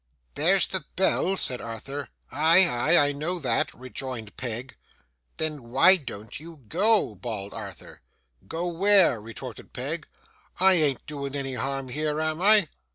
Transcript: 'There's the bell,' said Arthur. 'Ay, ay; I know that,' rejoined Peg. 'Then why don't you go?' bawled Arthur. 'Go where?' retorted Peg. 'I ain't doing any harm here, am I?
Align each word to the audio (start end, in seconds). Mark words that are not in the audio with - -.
'There's 0.33 0.65
the 0.65 0.83
bell,' 0.95 1.37
said 1.37 1.61
Arthur. 1.61 2.09
'Ay, 2.31 2.67
ay; 2.67 2.97
I 2.97 3.11
know 3.11 3.37
that,' 3.37 3.71
rejoined 3.75 4.35
Peg. 4.35 4.75
'Then 5.37 5.69
why 5.69 5.95
don't 5.95 6.39
you 6.39 6.63
go?' 6.67 7.13
bawled 7.13 7.53
Arthur. 7.53 8.01
'Go 8.47 8.65
where?' 8.65 9.21
retorted 9.21 9.73
Peg. 9.73 10.07
'I 10.59 10.73
ain't 10.73 11.05
doing 11.05 11.35
any 11.35 11.53
harm 11.53 11.89
here, 11.89 12.19
am 12.19 12.41
I? 12.41 12.69